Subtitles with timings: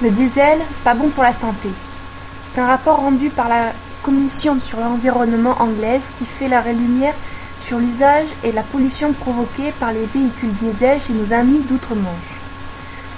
[0.00, 1.68] Le diesel, pas bon pour la santé.
[2.54, 3.72] C'est un rapport rendu par la
[4.04, 7.14] Commission sur l'environnement anglaise qui fait la lumière
[7.62, 12.38] sur l'usage et la pollution provoquée par les véhicules diesel chez nos amis d'outre-Manche.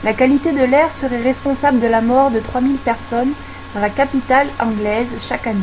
[0.04, 3.32] La qualité de l'air serait responsable de la mort de 3000 personnes
[3.74, 5.60] dans la capitale anglaise chaque année.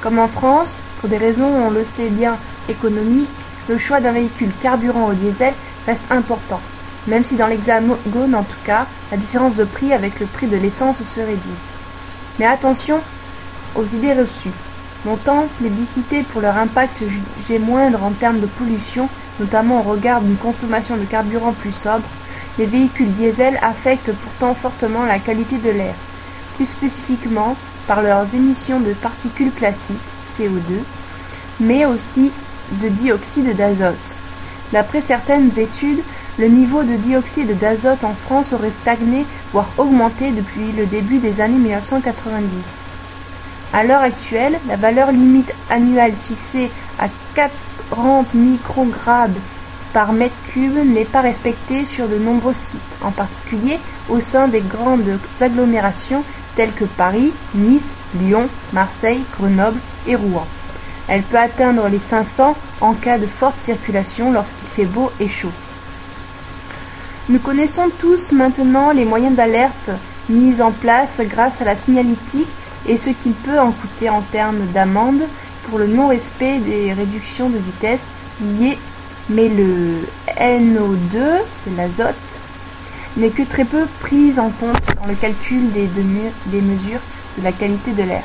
[0.00, 2.36] Comme en France, pour des raisons, on le sait bien,
[2.68, 3.28] économiques,
[3.68, 5.54] le choix d'un véhicule carburant au diesel
[5.86, 6.60] reste important,
[7.08, 10.56] même si dans l'hexagone en tout cas, la différence de prix avec le prix de
[10.56, 11.58] l'essence se réduit.
[12.38, 13.00] Mais attention
[13.74, 14.52] aux idées reçues.
[15.06, 19.08] Longtemps plébiscités pour leur impact jugé moindre en termes de pollution,
[19.40, 22.04] notamment au regard d'une consommation de carburant plus sobre,
[22.58, 25.94] les véhicules diesel affectent pourtant fortement la qualité de l'air,
[26.56, 27.56] plus spécifiquement
[27.86, 29.96] par leurs émissions de particules classiques,
[30.36, 30.82] CO2,
[31.60, 32.32] mais aussi
[32.72, 34.16] de dioxyde d'azote.
[34.72, 36.02] D'après certaines études,
[36.38, 41.40] le niveau de dioxyde d'azote en France aurait stagné, voire augmenté depuis le début des
[41.40, 42.48] années 1990.
[43.72, 49.34] À l'heure actuelle, la valeur limite annuelle fixée à 40 microgrammes
[49.92, 54.60] par mètre cube n'est pas respectée sur de nombreux sites, en particulier au sein des
[54.60, 56.22] grandes agglomérations
[56.54, 60.46] telles que Paris, Nice, Lyon, Marseille, Grenoble et Rouen.
[61.08, 65.52] Elle peut atteindre les 500 en cas de forte circulation lorsqu'il fait beau et chaud.
[67.28, 69.90] Nous connaissons tous maintenant les moyens d'alerte
[70.30, 72.48] mis en place grâce à la signalétique
[72.86, 75.20] et ce qu'il peut en coûter en termes d'amende
[75.64, 78.06] pour le non-respect des réductions de vitesse
[78.40, 78.78] liées,
[79.28, 80.06] mais le
[80.38, 81.20] NO2,
[81.62, 82.14] c'est l'azote,
[83.18, 85.86] n'est que très peu pris en compte dans le calcul des,
[86.46, 87.00] des mesures
[87.36, 88.24] de la qualité de l'air.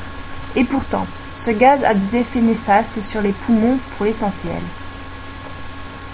[0.56, 1.06] Et pourtant,
[1.38, 4.62] ce gaz a des effets néfastes sur les poumons pour l'essentiel.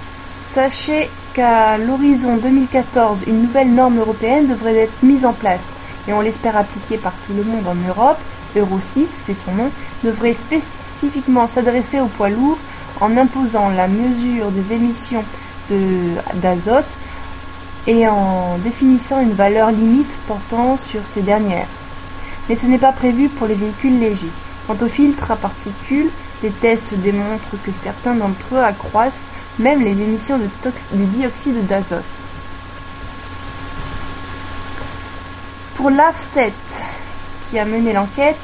[0.02, 5.64] Sachez qu'à l'horizon 2014, une nouvelle norme européenne devrait être mise en place
[6.08, 8.18] et on l'espère appliquée par tout le monde en Europe
[8.56, 9.70] Euro 6, c'est son nom,
[10.04, 12.58] devrait spécifiquement s'adresser aux poids lourds
[13.00, 15.24] en imposant la mesure des émissions
[16.36, 16.98] d'azote
[17.86, 21.68] et en définissant une valeur limite portant sur ces dernières.
[22.48, 24.32] Mais ce n'est pas prévu pour les véhicules légers.
[24.66, 26.10] Quant aux filtres à particules,
[26.42, 29.28] les tests démontrent que certains d'entre eux accroissent
[29.60, 30.48] même les émissions de,
[30.94, 32.04] de dioxyde d'azote.
[35.76, 36.54] Pour l'AFSET,
[37.50, 38.40] qui a mené l'enquête,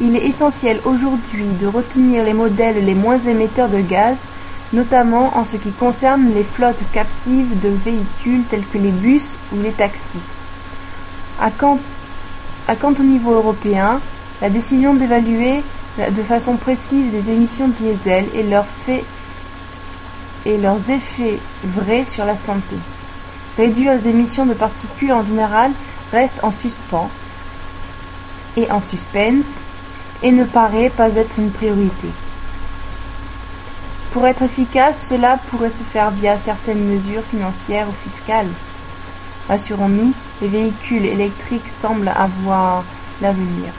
[0.00, 4.16] il est essentiel aujourd'hui de retenir les modèles les moins émetteurs de gaz,
[4.72, 9.60] notamment en ce qui concerne les flottes captives de véhicules tels que les bus ou
[9.60, 10.18] les taxis.
[11.40, 11.78] À quant,
[12.68, 14.00] au niveau européen,
[14.40, 15.62] la décision d'évaluer
[15.98, 18.66] de façon précise les émissions diesel et leurs,
[20.46, 22.76] et leurs effets vrais sur la santé.
[23.56, 25.72] Réduire les émissions de particules en général
[26.10, 27.10] reste en suspens
[28.56, 29.58] et en suspense
[30.22, 32.08] et ne paraît pas être une priorité.
[34.12, 38.50] Pour être efficace, cela pourrait se faire via certaines mesures financières ou fiscales.
[39.48, 42.84] Rassurons-nous, les véhicules électriques semblent avoir
[43.20, 43.72] l'avenir.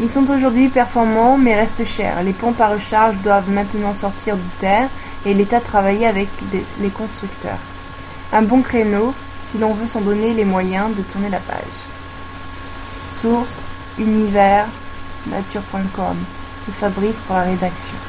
[0.00, 2.22] Ils sont aujourd'hui performants mais restent chers.
[2.22, 4.88] Les pompes à recharge doivent maintenant sortir de terre
[5.26, 6.28] et l'État travailler avec
[6.80, 7.58] les constructeurs.
[8.32, 9.14] Un bon créneau
[9.50, 11.58] si l'on veut s'en donner les moyens de tourner la page.
[13.20, 13.60] Source
[13.98, 14.66] Univers,
[15.26, 16.16] nature.com,
[16.68, 18.07] de Fabrice pour la rédaction.